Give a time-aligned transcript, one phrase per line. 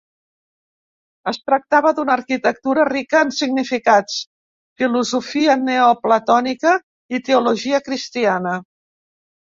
[1.31, 4.17] Es tractava d'una arquitectura rica en significats:
[4.83, 6.77] filosofia neoplatònica
[7.19, 8.61] i teologia cristiana.